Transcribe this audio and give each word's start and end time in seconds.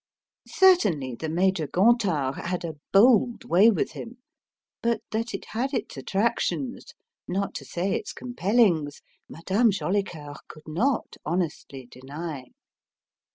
Certainly, 0.47 1.17
the 1.19 1.29
Major 1.29 1.67
Gontard 1.67 2.37
had 2.43 2.65
a 2.65 2.77
bold 2.91 3.43
way 3.43 3.69
with 3.69 3.91
him. 3.91 4.17
But 4.81 5.01
that 5.11 5.35
it 5.35 5.45
had 5.49 5.75
its 5.75 5.95
attractions, 5.95 6.95
not 7.27 7.53
to 7.53 7.65
say 7.65 7.93
its 7.93 8.11
compellings, 8.11 9.03
Madame 9.29 9.69
Jolicoeur 9.69 10.37
could 10.47 10.67
not 10.67 11.17
honestly 11.23 11.85
deny. 11.85 12.45